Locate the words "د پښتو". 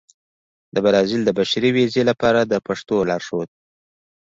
2.51-2.97